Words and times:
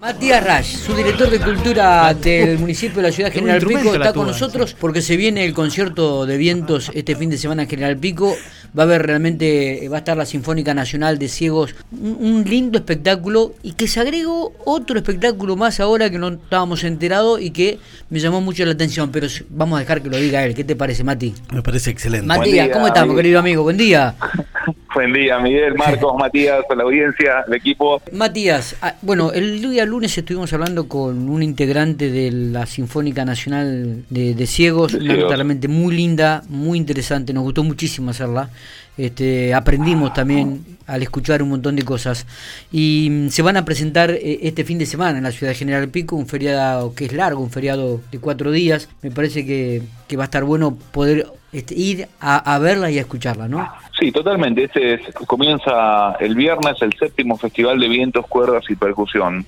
Matías 0.00 0.42
Rash, 0.42 0.76
su 0.78 0.94
director 0.94 1.28
de 1.28 1.38
cultura 1.38 2.14
del 2.14 2.58
municipio 2.58 3.02
de 3.02 3.02
la 3.02 3.12
ciudad 3.12 3.30
General 3.30 3.60
Pico, 3.60 3.92
está 3.94 4.14
con 4.14 4.26
nosotros 4.26 4.74
porque 4.80 5.02
se 5.02 5.14
viene 5.18 5.44
el 5.44 5.52
concierto 5.52 6.24
de 6.24 6.38
vientos 6.38 6.90
este 6.94 7.14
fin 7.16 7.28
de 7.28 7.36
semana 7.36 7.64
en 7.64 7.68
General 7.68 7.98
Pico. 7.98 8.34
Va 8.76 8.84
a 8.84 8.86
haber 8.86 9.04
realmente, 9.04 9.86
va 9.92 9.96
a 9.96 9.98
estar 9.98 10.16
la 10.16 10.24
Sinfónica 10.24 10.72
Nacional 10.72 11.18
de 11.18 11.28
Ciegos, 11.28 11.74
un, 11.92 12.16
un 12.18 12.44
lindo 12.44 12.78
espectáculo 12.78 13.52
y 13.62 13.74
que 13.74 13.88
se 13.88 14.00
agregó 14.00 14.54
otro 14.64 14.96
espectáculo 14.96 15.54
más 15.56 15.80
ahora 15.80 16.08
que 16.08 16.18
no 16.18 16.28
estábamos 16.28 16.82
enterados 16.84 17.38
y 17.38 17.50
que 17.50 17.78
me 18.08 18.20
llamó 18.20 18.40
mucho 18.40 18.64
la 18.64 18.72
atención, 18.72 19.10
pero 19.10 19.26
vamos 19.50 19.76
a 19.76 19.80
dejar 19.80 20.00
que 20.00 20.08
lo 20.08 20.16
diga 20.16 20.42
él. 20.46 20.54
¿Qué 20.54 20.64
te 20.64 20.76
parece, 20.76 21.04
Mati? 21.04 21.34
Me 21.52 21.60
parece 21.60 21.90
excelente. 21.90 22.26
Matías, 22.26 22.52
día, 22.52 22.72
¿cómo 22.72 22.86
estamos, 22.86 23.10
amigo. 23.10 23.16
querido 23.16 23.38
amigo? 23.40 23.62
Buen 23.64 23.76
día. 23.76 24.14
Buen 25.00 25.14
día, 25.14 25.38
Miguel, 25.38 25.76
Marcos, 25.76 26.14
Matías, 26.18 26.62
a 26.68 26.74
la 26.74 26.82
audiencia, 26.82 27.42
el 27.48 27.54
equipo. 27.54 28.02
Matías, 28.12 28.76
ah, 28.82 28.96
bueno, 29.00 29.32
el 29.32 29.62
día 29.62 29.86
lunes 29.86 30.18
estuvimos 30.18 30.52
hablando 30.52 30.88
con 30.88 31.30
un 31.30 31.42
integrante 31.42 32.10
de 32.10 32.30
la 32.30 32.66
Sinfónica 32.66 33.24
Nacional 33.24 34.04
de, 34.10 34.34
de 34.34 34.46
Ciegos, 34.46 34.92
De 34.92 34.98
una 34.98 35.14
Ciegos. 35.14 35.32
realmente 35.32 35.68
muy 35.68 35.96
linda, 35.96 36.42
muy 36.50 36.76
interesante, 36.76 37.32
nos 37.32 37.44
gustó 37.44 37.64
muchísimo 37.64 38.10
hacerla. 38.10 38.50
Este, 38.98 39.54
aprendimos 39.54 40.12
también 40.12 40.62
al 40.86 41.02
escuchar 41.02 41.42
un 41.42 41.48
montón 41.48 41.76
de 41.76 41.82
cosas. 41.82 42.26
Y 42.70 43.08
mm, 43.10 43.28
se 43.30 43.40
van 43.40 43.56
a 43.56 43.64
presentar 43.64 44.10
eh, 44.10 44.40
este 44.42 44.64
fin 44.64 44.76
de 44.76 44.84
semana 44.84 45.16
en 45.16 45.24
la 45.24 45.32
ciudad 45.32 45.52
de 45.52 45.56
General 45.56 45.88
Pico, 45.88 46.14
un 46.14 46.26
feriado 46.26 46.94
que 46.94 47.06
es 47.06 47.14
largo, 47.14 47.40
un 47.40 47.50
feriado 47.50 48.02
de 48.12 48.18
cuatro 48.18 48.52
días. 48.52 48.90
Me 49.00 49.10
parece 49.10 49.46
que, 49.46 49.80
que 50.08 50.18
va 50.18 50.24
a 50.24 50.26
estar 50.26 50.44
bueno 50.44 50.76
poder 50.92 51.26
este, 51.52 51.74
ir 51.74 52.06
a, 52.20 52.58
verla 52.58 52.90
y 52.90 52.98
a 52.98 53.02
escucharla, 53.02 53.48
¿no? 53.48 53.68
Sí, 53.98 54.12
totalmente. 54.12 54.64
Este 54.64 54.94
es- 54.94 55.14
comienza 55.26 56.12
el 56.20 56.34
viernes 56.34 56.80
el 56.80 56.92
séptimo 56.94 57.36
Festival 57.36 57.78
de 57.80 57.88
Vientos, 57.88 58.26
Cuerdas 58.26 58.64
y 58.68 58.76
Percusión. 58.76 59.44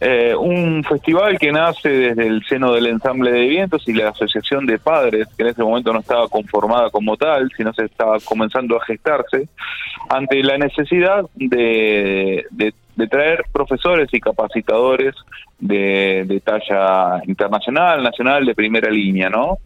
Eh, 0.00 0.34
un 0.36 0.82
festival 0.82 1.38
que 1.38 1.52
nace 1.52 1.88
desde 1.88 2.26
el 2.26 2.44
seno 2.46 2.72
del 2.72 2.86
ensamble 2.86 3.30
de 3.30 3.46
vientos 3.46 3.86
y 3.86 3.92
la 3.92 4.08
asociación 4.08 4.66
de 4.66 4.78
padres, 4.78 5.28
que 5.36 5.44
en 5.44 5.50
ese 5.50 5.62
momento 5.62 5.92
no 5.92 6.00
estaba 6.00 6.26
conformada 6.28 6.90
como 6.90 7.16
tal, 7.16 7.48
sino 7.56 7.72
se 7.72 7.84
estaba 7.84 8.18
comenzando 8.24 8.76
a 8.76 8.84
gestarse, 8.84 9.48
ante 10.08 10.42
la 10.42 10.58
necesidad 10.58 11.24
de- 11.36 12.74
de 12.96 13.06
traer 13.06 13.44
profesores 13.52 14.08
y 14.12 14.20
capacitadores 14.20 15.14
de, 15.58 16.24
de 16.26 16.40
talla 16.40 17.22
internacional, 17.26 18.02
nacional, 18.02 18.44
de 18.44 18.54
primera 18.54 18.90
línea, 18.90 19.28
¿no? 19.30 19.58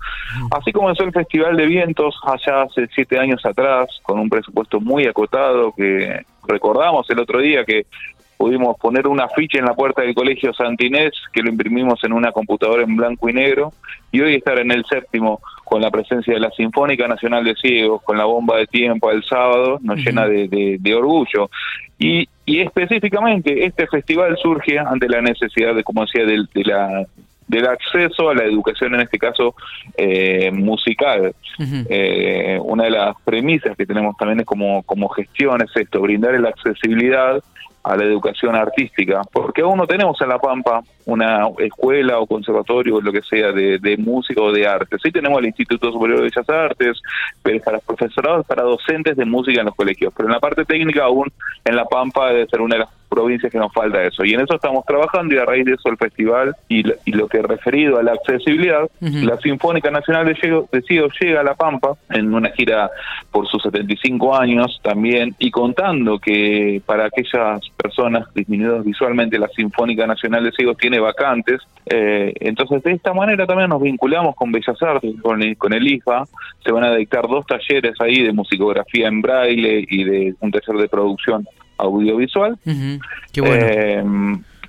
Así 0.51 0.73
comenzó 0.73 1.05
el 1.05 1.13
Festival 1.13 1.57
de 1.57 1.67
Vientos 1.67 2.19
allá 2.25 2.63
hace 2.63 2.87
siete 2.95 3.19
años 3.19 3.45
atrás, 3.45 3.89
con 4.03 4.19
un 4.19 4.29
presupuesto 4.29 4.81
muy 4.81 5.07
acotado 5.07 5.73
que 5.77 6.23
recordamos 6.47 7.09
el 7.11 7.19
otro 7.19 7.41
día 7.41 7.65
que 7.65 7.87
pudimos 8.37 8.79
poner 8.79 9.07
un 9.09 9.21
afiche 9.21 9.59
en 9.59 9.65
la 9.65 9.75
puerta 9.75 10.03
del 10.03 10.15
colegio 10.15 10.55
Santinés, 10.55 11.11
que 11.33 11.43
lo 11.43 11.51
imprimimos 11.51 12.03
en 12.05 12.13
una 12.13 12.31
computadora 12.31 12.85
en 12.85 12.97
blanco 12.97 13.29
y 13.29 13.33
negro, 13.33 13.73
y 14.13 14.21
hoy 14.21 14.37
estar 14.37 14.59
en 14.59 14.71
el 14.71 14.85
séptimo 14.85 15.41
con 15.69 15.81
la 15.83 15.91
presencia 15.91 16.35
de 16.35 16.41
la 16.41 16.51
Sinfónica 16.51 17.07
Nacional 17.07 17.45
de 17.45 17.55
Ciegos, 17.55 18.03
con 18.03 18.17
la 18.17 18.25
bomba 18.25 18.57
de 18.57 18.67
tiempo 18.67 19.11
el 19.11 19.23
sábado, 19.25 19.79
nos 19.83 19.99
llena 19.99 20.27
de, 20.27 20.49
de- 20.49 20.77
de 20.81 20.95
orgullo. 20.95 21.51
Y, 21.99 22.29
y 22.47 22.61
específicamente 22.61 23.65
este 23.65 23.87
festival 23.87 24.37
surge 24.43 24.79
ante 24.79 25.09
la 25.09 25.21
necesidad, 25.21 25.75
de, 25.75 25.83
como 25.85 26.03
decía, 26.03 26.25
del, 26.25 26.49
de 26.55 26.65
la, 26.65 27.05
del 27.47 27.67
acceso 27.67 28.31
a 28.31 28.35
la 28.35 28.45
educación, 28.45 28.95
en 28.95 29.01
este 29.03 29.19
caso 29.19 29.55
eh, 29.97 30.51
musical. 30.53 31.35
Eh, 31.89 32.59
una 32.63 32.85
de 32.85 32.91
las 32.91 33.17
premisas 33.25 33.77
que 33.77 33.85
tenemos 33.87 34.17
también 34.17 34.41
es 34.41 34.47
como, 34.47 34.83
como 34.85 35.09
gestión 35.09 35.61
es 35.63 35.75
esto, 35.77 36.01
brindar 36.01 36.39
la 36.41 36.51
accesibilidad 36.51 37.43
a 37.85 37.97
la 37.97 38.05
educación 38.05 38.55
artística, 38.55 39.23
porque 39.33 39.63
aún 39.63 39.79
no 39.79 39.87
tenemos 39.87 40.21
en 40.21 40.29
La 40.29 40.39
Pampa 40.39 40.83
una 41.09 41.49
escuela 41.59 42.19
o 42.19 42.27
conservatorio 42.27 42.97
o 42.97 43.01
lo 43.01 43.11
que 43.13 43.23
sea 43.23 43.51
de, 43.53 43.79
de 43.79 43.97
música 43.97 44.41
o 44.43 44.53
de 44.53 44.67
arte. 44.67 44.97
Sí 45.03 45.11
tenemos 45.11 45.39
el 45.41 45.47
Instituto 45.47 45.91
Superior 45.91 46.19
de 46.21 46.25
Bellas 46.25 46.49
Artes, 46.49 47.01
pero 47.43 47.61
para 47.63 47.79
profesorados, 47.79 48.47
para 48.47 48.63
docentes 48.63 49.17
de 49.17 49.25
música 49.25 49.61
en 49.61 49.67
los 49.67 49.75
colegios, 49.75 50.13
pero 50.17 50.29
en 50.29 50.35
la 50.35 50.41
parte 50.41 50.65
técnica 50.65 51.05
aún 51.05 51.27
en 51.65 51.77
La 51.77 51.85
Pampa 51.87 52.29
debe 52.29 52.47
ser 52.47 52.61
una 52.61 52.77
de 52.77 52.81
las 52.81 52.89
provincias 53.09 53.51
que 53.51 53.57
nos 53.59 53.73
falta 53.73 54.03
eso. 54.05 54.23
Y 54.23 54.35
en 54.35 54.41
eso 54.43 54.55
estamos 54.55 54.85
trabajando 54.85 55.35
y 55.35 55.39
a 55.39 55.47
raíz 55.47 55.65
de 55.65 55.73
eso 55.73 55.89
el 55.89 55.97
festival 55.97 56.55
y, 56.69 56.83
lo- 56.83 56.95
y 57.07 57.13
lo 57.13 57.27
que 57.27 57.41
referido 57.41 57.99
a 57.99 58.03
la 58.03 58.13
accesibilidad, 58.13 58.87
la 59.01 59.39
Sinfónica 59.39 59.91
Nacional 59.91 60.27
de 60.27 60.35
Ciego- 60.37 60.69
de 60.71 60.83
llega 61.21 61.41
a 61.41 61.43
La 61.43 61.55
Pampa 61.55 61.95
en 62.11 62.35
una 62.35 62.51
gira 62.51 62.91
por 63.33 63.49
sus 63.49 63.63
75 63.63 64.37
años 64.37 64.79
también 64.83 65.35
y 65.39 65.51
contando 65.51 66.19
que 66.19 66.83
para 66.85 67.07
aquellas 67.07 67.61
personas 67.83 68.27
disminuidas 68.35 68.85
visualmente 68.85 69.39
la 69.39 69.49
Sinfónica 69.49 70.07
Nacional 70.07 70.45
de 70.45 70.53
Ciegos 70.53 70.77
tiene 70.77 70.98
vacantes, 71.01 71.61
eh, 71.87 72.33
entonces 72.41 72.83
de 72.83 72.93
esta 72.93 73.13
manera 73.15 73.47
también 73.47 73.71
nos 73.71 73.81
vinculamos 73.81 74.35
con 74.37 74.53
Bellas 74.53 74.81
Artes, 74.83 75.15
con 75.23 75.43
el, 75.43 75.57
con 75.57 75.73
el 75.73 75.87
IFA, 75.87 76.25
se 76.65 76.73
van 76.73 76.85
a 76.85 76.95
dictar 76.95 77.23
dos 77.29 77.47
talleres 77.47 77.95
ahí 78.01 78.23
de 78.23 78.33
musicografía 78.33 79.09
en 79.09 79.23
braille 79.23 79.85
y 79.89 80.05
de 80.05 80.35
un 80.41 80.51
taller 80.51 80.77
de 80.83 80.89
producción 80.89 81.47
audiovisual. 81.79 82.59
Qué 83.33 83.41
bueno. 83.41 83.67
eh, 83.67 84.05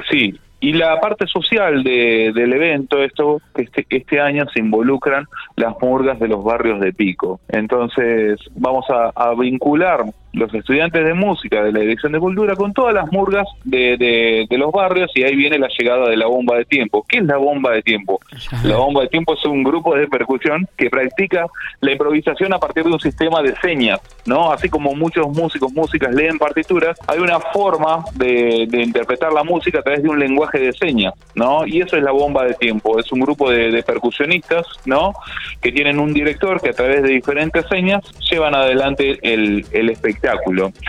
sí, 0.09 0.35
y 0.61 0.73
la 0.73 0.99
parte 0.99 1.25
social 1.27 1.83
de- 1.83 2.31
del 2.35 2.53
evento, 2.53 3.01
esto 3.01 3.41
este, 3.55 3.85
este 3.89 4.19
año 4.19 4.45
se 4.53 4.59
involucran 4.59 5.25
las 5.55 5.73
murgas 5.81 6.19
de 6.19 6.27
los 6.27 6.43
barrios 6.43 6.79
de 6.81 6.91
Pico. 6.93 7.39
Entonces 7.47 8.39
vamos 8.55 8.85
a, 8.89 9.11
a 9.15 9.33
vincular 9.35 10.03
los 10.33 10.53
estudiantes 10.53 11.03
de 11.03 11.13
música 11.13 11.63
de 11.63 11.71
la 11.71 11.79
Dirección 11.79 12.11
de 12.11 12.19
Cultura 12.19 12.55
con 12.55 12.71
todas 12.73 12.93
las 12.93 13.11
murgas 13.11 13.47
de, 13.63 13.97
de- 13.97 14.45
de 14.49 14.57
los 14.57 14.71
barrios 14.71 15.09
y 15.15 15.23
ahí 15.23 15.35
viene 15.35 15.57
la 15.57 15.67
llegada 15.77 16.07
de 16.07 16.15
la 16.17 16.27
bomba 16.27 16.55
de 16.57 16.65
tiempo. 16.65 17.03
¿Qué 17.07 17.17
es 17.17 17.23
la 17.25 17.37
bomba 17.37 17.71
de 17.71 17.81
tiempo? 17.81 18.19
La 18.63 18.75
bomba 18.77 19.01
de 19.01 19.07
tiempo 19.07 19.33
es 19.33 19.43
un 19.45 19.63
grupo 19.63 19.95
de 19.95 20.07
percusión 20.07 20.67
que 20.77 20.89
practica 20.89 21.45
la 21.81 21.91
improvisación 21.91 22.53
a 22.53 22.59
partir 22.59 22.83
de 22.83 22.91
un 22.91 22.99
sistema 22.99 23.41
de 23.41 23.55
señas, 23.57 23.99
¿no? 24.25 24.51
Así 24.51 24.69
como 24.69 24.93
muchos 24.93 25.27
músicos, 25.29 25.73
músicas 25.73 26.13
leen 26.13 26.37
partituras, 26.37 26.97
hay 27.07 27.19
una 27.19 27.39
forma 27.39 28.03
de, 28.15 28.67
de 28.69 28.83
interpretar 28.83 29.33
la 29.33 29.43
música 29.43 29.79
a 29.79 29.81
través 29.81 30.03
de 30.03 30.09
un 30.09 30.19
lenguaje 30.19 30.59
de 30.59 30.73
señas, 30.73 31.13
¿no? 31.33 31.65
Y 31.65 31.81
eso 31.81 31.97
es 31.97 32.03
la 32.03 32.11
bomba 32.11 32.45
de 32.45 32.53
tiempo, 32.53 32.99
es 32.99 33.11
un 33.11 33.19
grupo 33.21 33.49
de, 33.49 33.71
de 33.71 33.81
percusionistas, 33.83 34.65
¿no? 34.85 35.13
Que 35.61 35.71
tienen 35.71 35.99
un 35.99 36.13
director 36.13 36.61
que 36.61 36.69
a 36.69 36.73
través 36.73 37.01
de 37.01 37.09
diferentes 37.09 37.65
señas 37.67 38.03
llevan 38.29 38.53
adelante 38.53 39.17
el, 39.23 39.65
el 39.71 39.89
espectáculo. 39.89 40.18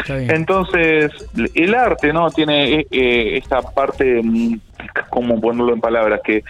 Bien. 0.09 0.31
Entonces, 0.31 1.11
el 1.55 1.75
arte, 1.75 2.13
¿no? 2.13 2.31
Tiene 2.31 2.75
eh, 2.81 2.87
eh, 2.91 3.37
esta 3.39 3.63
parte, 3.63 4.21
mm, 4.23 4.59
¿cómo 5.11 5.41
ponerlo 5.41 5.73
en 5.75 5.81
palabras? 5.81 6.21
Que, 6.25 6.43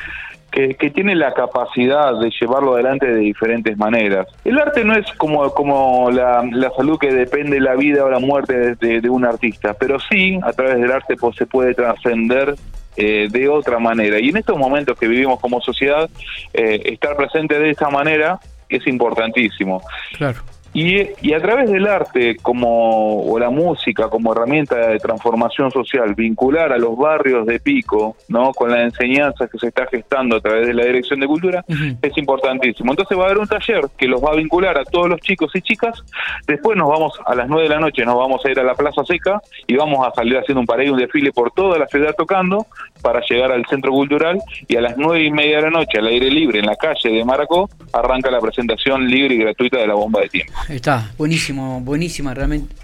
que, 0.51 0.75
que 0.75 0.91
tiene 0.91 1.15
la 1.15 1.33
capacidad 1.33 2.19
de 2.19 2.29
llevarlo 2.41 2.75
adelante 2.75 3.07
de 3.07 3.17
diferentes 3.21 3.77
maneras. 3.79 4.27
El 4.45 4.59
arte 4.59 4.83
no 4.85 4.95
es 4.95 5.07
como, 5.13 5.49
como 5.55 6.11
la, 6.11 6.45
la 6.51 6.71
salud 6.77 6.99
que 6.99 7.13
depende 7.13 7.57
de 7.57 7.61
la 7.61 7.77
vida 7.77 8.05
o 8.05 8.11
la 8.11 8.19
muerte 8.19 8.57
de, 8.59 8.75
de- 8.75 9.01
de 9.01 9.09
un 9.09 9.25
artista, 9.25 9.75
pero 9.75 9.99
sí, 10.01 10.41
a 10.43 10.53
través 10.53 10.81
del 10.81 10.91
arte 10.91 11.15
pues, 11.17 11.37
se 11.37 11.47
puede 11.47 11.73
trascender 11.75 12.57
eh, 12.97 13.29
de 13.31 13.49
otra 13.49 13.79
manera. 13.79 14.19
Y 14.19 14.31
en 14.31 14.39
estos 14.39 14.59
momentos 14.59 14.99
que 14.99 15.07
vivimos 15.07 15.39
como 15.39 15.61
sociedad, 15.61 16.11
eh, 16.53 16.81
estar 16.87 17.15
presente 17.17 17.57
de 17.59 17.71
esta 17.71 17.89
manera 17.89 18.41
es 18.69 18.85
importantísimo. 18.89 19.81
Claro. 20.19 20.41
Y, 20.73 21.01
y 21.21 21.33
a 21.33 21.41
través 21.41 21.71
del 21.71 21.87
arte 21.87 22.37
como 22.37 23.25
o 23.25 23.39
la 23.39 23.51
música 23.51 24.09
como 24.09 24.33
herramienta 24.33 24.77
de 24.77 24.99
transformación 24.99 25.71
social, 25.71 26.15
vincular 26.15 26.73
a 26.73 26.79
los 26.79 26.97
barrios 26.97 27.47
de 27.47 27.59
Pico, 27.59 28.17
¿no? 28.29 28.53
Con 28.53 28.71
la 28.71 28.83
enseñanza 28.83 29.49
que 29.49 29.59
se 29.59 29.69
está 29.69 29.87
gestando 29.87 30.37
a 30.37 30.41
través 30.41 30.67
de 30.67 30.75
la 30.75 30.85
Dirección 30.85 31.21
de 31.21 31.27
Cultura, 31.27 31.65
es 32.01 32.17
importantísimo. 32.17 32.93
Entonces 32.93 33.19
va 33.19 33.23
a 33.23 33.27
haber 33.27 33.39
un 33.39 33.49
taller 33.49 33.89
que 33.97 34.07
los 34.07 34.23
va 34.23 34.31
a 34.33 34.37
vincular 34.37 34.79
a 34.79 34.85
todos 34.85 35.09
los 35.09 35.21
chicos 35.21 35.51
y 35.55 35.61
chicas. 35.61 36.03
Después 36.47 36.77
nos 36.77 36.89
vamos 36.89 37.19
a 37.27 37.35
las 37.35 37.49
9 37.49 37.65
de 37.65 37.75
la 37.75 37.81
noche, 37.81 38.05
nos 38.05 38.17
vamos 38.17 38.45
a 38.45 38.51
ir 38.51 38.59
a 38.61 38.65
la 38.65 38.75
Plaza 38.75 39.05
Seca 39.05 39.41
y 39.67 39.75
vamos 39.75 40.07
a 40.07 40.13
salir 40.15 40.39
haciendo 40.39 40.61
un 40.61 40.67
parade, 40.67 40.91
un 40.91 40.99
desfile 40.99 41.33
por 41.33 41.51
toda 41.51 41.79
la 41.79 41.87
ciudad 41.87 42.15
tocando 42.17 42.67
para 43.03 43.21
llegar 43.29 43.53
al 43.53 43.67
Centro 43.67 43.93
Cultural 43.93 44.41
y 44.69 44.77
a 44.77 44.81
las 44.81 44.97
9 44.97 45.25
y 45.25 45.31
media 45.31 45.57
de 45.57 45.63
la 45.63 45.71
noche 45.71 45.99
al 45.99 46.07
aire 46.07 46.31
libre 46.31 46.61
en 46.61 46.67
la 46.67 46.77
calle 46.77 47.11
de 47.11 47.25
Maracó 47.25 47.69
arranca 47.93 48.31
la 48.31 48.41
presentación 48.41 49.07
libre 49.09 49.35
y 49.35 49.39
gratuita 49.39 49.79
de 49.79 49.87
la 49.87 49.95
bomba 49.95 50.21
de 50.21 50.29
tiempo. 50.29 50.53
Está, 50.69 51.11
buenísimo, 51.19 51.81
buenísima, 51.81 52.33
realmente. 52.35 52.75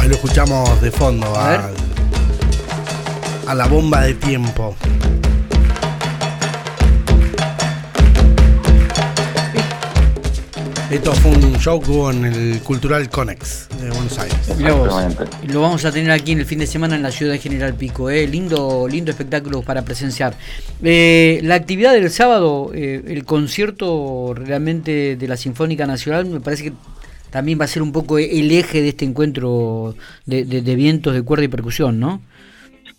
Ahí 0.00 0.08
lo 0.08 0.14
escuchamos 0.14 0.80
de 0.80 0.90
fondo 0.90 1.26
A 1.36 1.48
ver. 1.50 1.60
a, 3.46 3.50
a 3.50 3.54
la 3.54 3.66
bomba 3.66 4.02
de 4.02 4.14
tiempo. 4.14 4.74
Esto 10.90 11.12
fue 11.14 11.30
un 11.32 11.56
show 11.58 11.80
que 11.80 11.90
hubo 11.90 12.10
en 12.10 12.24
el 12.24 12.60
Cultural 12.62 13.08
Conex 13.10 13.68
de 13.84 13.90
Buenos 13.90 14.18
Aires. 14.18 14.38
Lo 15.48 15.60
vamos 15.60 15.84
a 15.84 15.92
tener 15.92 16.10
aquí 16.10 16.32
en 16.32 16.40
el 16.40 16.46
fin 16.46 16.58
de 16.58 16.66
semana 16.66 16.96
en 16.96 17.02
la 17.02 17.10
ciudad 17.10 17.32
de 17.32 17.38
General 17.38 17.74
Pico. 17.74 18.10
¿eh? 18.10 18.26
Lindo, 18.26 18.86
lindo 18.88 19.10
espectáculo 19.10 19.62
para 19.62 19.82
presenciar. 19.82 20.34
Eh, 20.82 21.40
la 21.42 21.54
actividad 21.54 21.92
del 21.92 22.10
sábado, 22.10 22.70
eh, 22.74 23.02
el 23.06 23.24
concierto 23.24 24.32
realmente 24.34 25.16
de 25.16 25.28
la 25.28 25.36
Sinfónica 25.36 25.86
Nacional, 25.86 26.26
me 26.26 26.40
parece 26.40 26.64
que 26.64 26.72
también 27.30 27.60
va 27.60 27.64
a 27.64 27.68
ser 27.68 27.82
un 27.82 27.92
poco 27.92 28.18
el 28.18 28.50
eje 28.50 28.82
de 28.82 28.88
este 28.88 29.04
encuentro 29.04 29.94
de, 30.26 30.44
de- 30.44 30.62
de 30.62 30.74
vientos 30.74 31.14
de 31.14 31.22
cuerda 31.22 31.44
y 31.44 31.48
percusión, 31.48 32.00
¿no? 32.00 32.20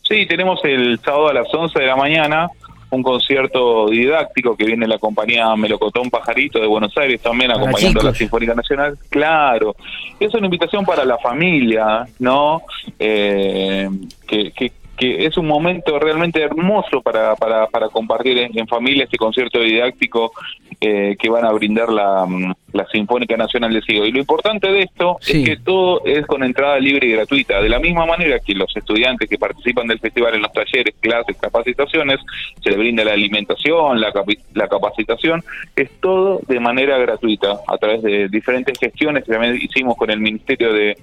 Sí, 0.07 0.25
tenemos 0.27 0.59
el 0.63 0.99
sábado 1.03 1.29
a 1.29 1.33
las 1.33 1.47
11 1.53 1.79
de 1.79 1.85
la 1.85 1.95
mañana 1.95 2.49
un 2.91 3.03
concierto 3.03 3.87
didáctico 3.89 4.55
que 4.55 4.65
viene 4.65 4.87
la 4.87 4.99
compañía 4.99 5.55
Melocotón 5.55 6.09
Pajarito 6.09 6.59
de 6.59 6.67
Buenos 6.67 6.95
Aires 6.97 7.21
también 7.21 7.51
acompañando 7.51 8.01
a 8.01 8.03
la 8.05 8.13
Sinfónica 8.13 8.53
Nacional. 8.53 8.97
Claro, 9.09 9.75
es 10.19 10.33
una 10.33 10.45
invitación 10.45 10.85
para 10.85 11.05
la 11.05 11.17
familia, 11.17 12.05
¿no? 12.19 12.61
Eh, 12.99 13.89
que, 14.27 14.51
que, 14.51 14.71
que 15.01 15.25
es 15.25 15.35
un 15.37 15.47
momento 15.47 15.97
realmente 15.97 16.41
hermoso 16.41 17.01
para, 17.01 17.35
para, 17.35 17.65
para 17.67 17.89
compartir 17.89 18.37
en, 18.37 18.67
familia 18.67 19.05
este 19.05 19.17
concierto 19.17 19.59
didáctico 19.59 20.31
eh, 20.79 21.15
que 21.17 21.29
van 21.29 21.45
a 21.45 21.51
brindar 21.51 21.91
la, 21.91 22.25
mm, 22.27 22.53
la 22.73 22.85
Sinfónica 22.87 23.37
Nacional 23.37 23.73
de 23.73 23.81
Sigo. 23.81 24.05
Y 24.05 24.11
lo 24.11 24.19
importante 24.19 24.71
de 24.71 24.83
esto 24.83 25.17
es 25.21 25.43
que 25.43 25.57
todo 25.57 26.03
es 26.05 26.25
con 26.25 26.43
entrada 26.43 26.79
libre 26.79 27.07
y 27.07 27.11
gratuita. 27.11 27.61
De 27.61 27.69
la 27.69 27.79
misma 27.79 28.05
manera 28.05 28.39
que 28.39 28.53
los 28.53 28.75
estudiantes 28.75 29.29
que 29.29 29.37
participan 29.37 29.87
del 29.87 29.99
festival 29.99 30.35
en 30.35 30.41
los 30.41 30.51
talleres, 30.51 30.95
clases, 30.99 31.37
capacitaciones, 31.37 32.19
se 32.63 32.69
les 32.69 32.77
brinda 32.77 33.03
la 33.03 33.13
alimentación, 33.13 33.99
la, 33.99 34.11
la 34.53 34.67
capacitación, 34.67 35.43
es 35.75 35.89
todo 35.99 36.41
de 36.47 36.59
manera 36.59 36.97
gratuita 36.97 37.59
a 37.67 37.77
través 37.77 38.01
de 38.01 38.29
diferentes 38.29 38.77
gestiones 38.77 39.23
que 39.23 39.31
también 39.31 39.55
hicimos 39.55 39.95
con 39.95 40.09
el 40.09 40.19
Ministerio 40.19 40.73
de, 40.73 40.97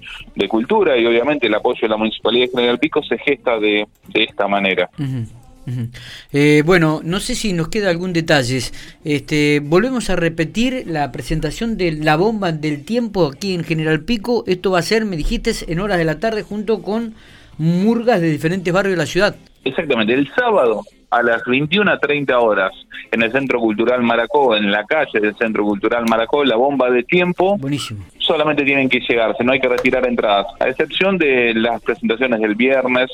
Cultura 0.47 0.97
y 0.97 1.05
obviamente 1.05 1.45
el 1.45 1.53
apoyo 1.53 1.79
de 1.81 1.89
la 1.89 1.97
Municipalidad 1.97 2.45
de 2.47 2.51
General 2.51 2.79
Pico 2.79 3.03
se 3.03 3.19
gesta 3.19 3.59
de, 3.59 3.85
de 4.07 4.23
esta 4.23 4.47
manera. 4.47 4.89
Eh, 6.31 6.63
bueno, 6.65 7.01
no 7.03 7.19
sé 7.19 7.35
si 7.35 7.53
nos 7.53 7.69
queda 7.69 7.89
algún 7.89 8.13
detalle. 8.13 8.59
Este, 9.03 9.61
volvemos 9.63 10.09
a 10.09 10.15
repetir 10.15 10.85
la 10.87 11.11
presentación 11.11 11.77
de 11.77 11.91
la 11.91 12.15
bomba 12.15 12.51
del 12.51 12.83
tiempo 12.85 13.27
aquí 13.27 13.53
en 13.53 13.63
General 13.63 14.01
Pico. 14.01 14.43
Esto 14.47 14.71
va 14.71 14.79
a 14.79 14.83
ser, 14.83 15.05
me 15.05 15.17
dijiste, 15.17 15.51
en 15.67 15.79
horas 15.79 15.97
de 15.97 16.05
la 16.05 16.19
tarde 16.19 16.43
junto 16.43 16.81
con 16.81 17.13
murgas 17.57 18.21
de 18.21 18.29
diferentes 18.29 18.73
barrios 18.73 18.93
de 18.93 18.97
la 18.97 19.05
ciudad. 19.05 19.35
Exactamente, 19.63 20.13
el 20.13 20.29
sábado 20.33 20.81
a 21.11 21.23
las 21.23 21.43
21 21.45 21.91
a 21.91 21.99
30 21.99 22.39
horas 22.39 22.71
en 23.11 23.23
el 23.23 23.31
Centro 23.31 23.59
Cultural 23.59 24.01
Maracó, 24.03 24.55
en 24.55 24.71
la 24.71 24.85
calle 24.85 25.19
del 25.19 25.35
Centro 25.35 25.63
Cultural 25.63 26.05
Maracó, 26.07 26.43
la 26.43 26.55
bomba 26.55 26.89
de 26.89 27.03
tiempo. 27.03 27.57
Buenísimo. 27.57 28.05
Solamente 28.19 28.63
tienen 28.63 28.89
que 28.89 28.99
llegarse, 28.99 29.43
no 29.43 29.51
hay 29.51 29.59
que 29.59 29.67
retirar 29.67 30.07
entradas, 30.07 30.47
a 30.59 30.69
excepción 30.69 31.17
de 31.17 31.53
las 31.55 31.81
presentaciones 31.81 32.39
del 32.39 32.55
viernes 32.55 33.09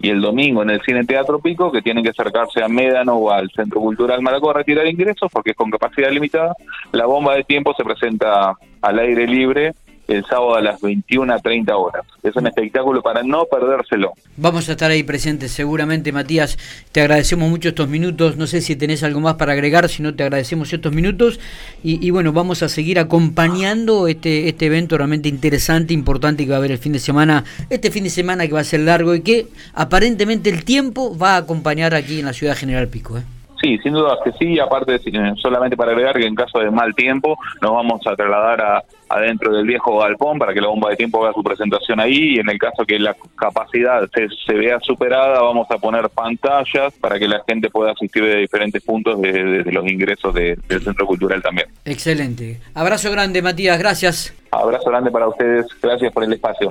y 0.00 0.10
el 0.10 0.20
domingo 0.20 0.62
en 0.62 0.70
el 0.70 0.80
Cine 0.82 1.04
Teatro 1.04 1.40
Pico, 1.40 1.72
que 1.72 1.82
tienen 1.82 2.04
que 2.04 2.10
acercarse 2.10 2.62
a 2.62 2.68
Médano 2.68 3.14
o 3.14 3.30
al 3.30 3.50
Centro 3.50 3.80
Cultural 3.80 4.22
Maracó 4.22 4.50
a 4.50 4.54
retirar 4.54 4.86
ingresos 4.86 5.30
porque 5.32 5.50
es 5.50 5.56
con 5.56 5.70
capacidad 5.70 6.10
limitada. 6.10 6.54
La 6.92 7.06
bomba 7.06 7.34
de 7.34 7.44
tiempo 7.44 7.74
se 7.74 7.84
presenta 7.84 8.56
al 8.80 8.98
aire 8.98 9.26
libre 9.26 9.74
el 10.08 10.24
sábado 10.24 10.56
a 10.56 10.62
las 10.62 10.80
21 10.80 11.32
a 11.32 11.38
30 11.38 11.76
horas. 11.76 12.04
Es 12.22 12.34
un 12.34 12.46
espectáculo 12.46 13.02
para 13.02 13.22
no 13.22 13.44
perdérselo. 13.44 14.14
Vamos 14.36 14.68
a 14.68 14.72
estar 14.72 14.90
ahí 14.90 15.02
presentes 15.02 15.52
seguramente, 15.52 16.12
Matías. 16.12 16.58
Te 16.92 17.02
agradecemos 17.02 17.48
mucho 17.48 17.68
estos 17.68 17.88
minutos. 17.88 18.36
No 18.36 18.46
sé 18.46 18.62
si 18.62 18.74
tenés 18.74 19.02
algo 19.02 19.20
más 19.20 19.34
para 19.34 19.52
agregar, 19.52 19.88
si 19.88 20.02
no 20.02 20.14
te 20.14 20.22
agradecemos 20.22 20.72
estos 20.72 20.92
minutos. 20.92 21.38
Y, 21.82 22.10
bueno, 22.10 22.32
vamos 22.32 22.62
a 22.62 22.68
seguir 22.68 22.98
acompañando 22.98 24.08
este, 24.08 24.48
este 24.48 24.66
evento 24.66 24.96
realmente 24.96 25.28
interesante, 25.28 25.92
importante 25.92 26.44
que 26.44 26.50
va 26.50 26.56
a 26.56 26.58
haber 26.58 26.72
el 26.72 26.78
fin 26.78 26.92
de 26.92 26.98
semana. 26.98 27.44
Este 27.68 27.90
fin 27.90 28.04
de 28.04 28.10
semana 28.10 28.46
que 28.46 28.54
va 28.54 28.60
a 28.60 28.64
ser 28.64 28.80
largo 28.80 29.14
y 29.14 29.20
que 29.20 29.46
aparentemente 29.74 30.48
el 30.50 30.64
tiempo 30.64 31.16
va 31.16 31.34
a 31.34 31.38
acompañar 31.38 31.94
aquí 31.94 32.20
en 32.20 32.26
la 32.26 32.32
ciudad 32.32 32.56
General 32.56 32.88
Pico. 32.88 33.18
¿eh? 33.18 33.37
Sí, 33.60 33.78
sin 33.78 33.92
duda 33.92 34.18
que 34.22 34.32
sí, 34.32 34.58
aparte 34.58 35.00
solamente 35.36 35.76
para 35.76 35.92
agregar 35.92 36.16
que 36.16 36.26
en 36.26 36.34
caso 36.34 36.58
de 36.60 36.70
mal 36.70 36.94
tiempo 36.94 37.36
nos 37.60 37.72
vamos 37.72 38.06
a 38.06 38.14
trasladar 38.14 38.60
a, 38.60 38.84
adentro 39.08 39.54
del 39.54 39.66
viejo 39.66 39.98
galpón 39.98 40.38
para 40.38 40.52
que 40.52 40.60
la 40.60 40.68
bomba 40.68 40.90
de 40.90 40.96
tiempo 40.96 41.24
haga 41.24 41.32
su 41.32 41.42
presentación 41.42 42.00
ahí 42.00 42.36
y 42.36 42.38
en 42.38 42.48
el 42.48 42.58
caso 42.58 42.84
que 42.84 42.98
la 42.98 43.16
capacidad 43.36 44.08
se, 44.12 44.54
vea 44.54 44.78
superada 44.80 45.40
vamos 45.40 45.70
a 45.70 45.78
poner 45.78 46.08
pantallas 46.10 46.92
para 47.00 47.18
que 47.18 47.28
la 47.28 47.42
gente 47.46 47.70
pueda 47.70 47.92
asistir 47.92 48.24
de 48.24 48.36
diferentes 48.36 48.82
puntos 48.82 49.20
de, 49.20 49.64
los 49.64 49.86
ingresos 49.86 50.34
del 50.34 50.82
Centro 50.82 51.06
Cultural 51.06 51.42
también. 51.42 51.68
Excelente. 51.84 52.60
Abrazo 52.74 53.10
grande 53.10 53.42
Matías, 53.42 53.78
gracias. 53.78 54.34
Abrazo 54.50 54.88
grande 54.90 55.10
para 55.10 55.28
ustedes, 55.28 55.66
gracias 55.80 56.12
por 56.12 56.24
el 56.24 56.32
espacio. 56.32 56.66